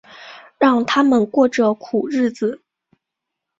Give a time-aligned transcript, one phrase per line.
[0.57, 2.63] 让他们过着苦日子